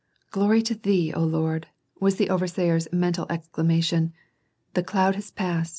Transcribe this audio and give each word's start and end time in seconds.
259" 0.31 0.31
Glory 0.41 0.61
to 0.63 0.73
thee, 0.73 1.13
oh 1.13 1.23
Lord," 1.23 1.67
was 1.99 2.15
the 2.15 2.25
orerseer^s 2.29 2.91
mental 2.91 3.27
exclama 3.27 3.83
tion," 3.83 4.13
the 4.73 4.81
cloud 4.81 5.13
has 5.13 5.29
past." 5.29 5.69